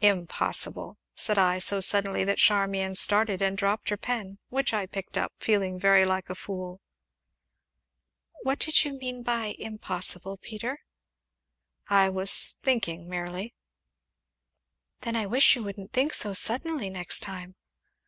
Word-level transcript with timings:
"Impossible!" 0.00 0.98
said 1.14 1.38
I, 1.38 1.60
so 1.60 1.80
suddenly 1.80 2.24
that 2.24 2.38
Charmian 2.38 2.96
started 2.96 3.40
and 3.40 3.56
dropped 3.56 3.88
her 3.90 3.96
pen, 3.96 4.38
which 4.48 4.74
I 4.74 4.84
picked 4.84 5.16
up, 5.16 5.32
feeling 5.38 5.78
very 5.78 6.04
like 6.04 6.28
a 6.28 6.34
fool. 6.34 6.80
"What 8.42 8.58
did 8.58 8.84
you 8.84 8.94
mean 8.94 9.22
by 9.22 9.54
'impossible,' 9.60 10.38
Peter?" 10.38 10.80
"I 11.88 12.08
was 12.10 12.56
thinking 12.60 13.08
merely." 13.08 13.54
"Then 15.02 15.14
I 15.14 15.26
wish 15.26 15.54
you 15.54 15.62
wouldn't 15.62 15.92
think 15.92 16.14
so 16.14 16.32
suddenly 16.34 16.90
next 16.90 17.20
time." 17.20 17.54